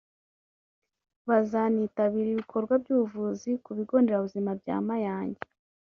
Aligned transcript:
bazanitabira 1.27 2.29
ibikorwa 2.31 2.73
by’ubuvuzi 2.81 3.49
ku 3.63 3.69
bigo 3.77 3.95
nderabuzima 4.01 4.51
bya 4.61 4.77
Mayange 4.87 5.43